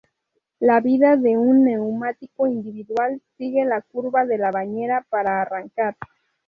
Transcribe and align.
La 0.59 0.79
vida 0.79 1.15
de 1.15 1.37
un 1.37 1.63
neumático 1.63 2.47
individual 2.47 3.21
sigue 3.37 3.63
la 3.65 3.83
curva 3.83 4.25
de 4.25 4.39
la 4.39 4.49
bañera, 4.49 5.05
para 5.11 5.43
arrancar. 5.43 5.95